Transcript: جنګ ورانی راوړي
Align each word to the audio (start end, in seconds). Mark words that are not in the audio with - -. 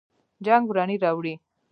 جنګ 0.45 0.63
ورانی 0.69 0.95
راوړي 1.03 1.33